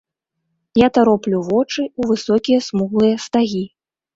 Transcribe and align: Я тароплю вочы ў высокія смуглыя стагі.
Я 0.81 0.87
тароплю 0.95 1.37
вочы 1.49 1.79
ў 1.81 2.01
высокія 2.13 2.59
смуглыя 2.69 3.15
стагі. 3.29 3.65